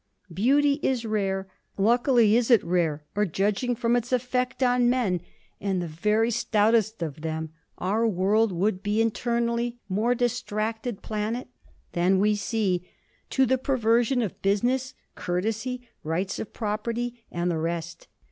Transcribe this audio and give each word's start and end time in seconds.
Beauty 0.33 0.79
is 0.81 1.05
rare; 1.05 1.47
luckily 1.77 2.35
is 2.35 2.49
it 2.49 2.63
rare, 2.63 3.03
or, 3.15 3.23
judging 3.23 3.75
from 3.75 3.95
its 3.95 4.11
effect 4.11 4.63
on 4.63 4.89
men, 4.89 5.21
and 5.59 5.79
the 5.79 5.85
very 5.87 6.31
stoutest 6.31 7.03
of 7.03 7.21
them, 7.21 7.53
our 7.77 8.07
world 8.07 8.51
would 8.51 8.81
be 8.81 8.99
internally 8.99 9.77
more 9.87 10.15
distracted 10.15 11.03
planet 11.03 11.49
than 11.91 12.17
we 12.19 12.33
see, 12.35 12.89
to 13.29 13.45
the 13.45 13.59
perversion 13.59 14.23
of 14.23 14.41
business, 14.41 14.95
courtesy, 15.13 15.87
rights 16.03 16.39
of 16.39 16.51
property, 16.51 17.23
and 17.31 17.51
the 17.51 17.59
rest. 17.59 18.07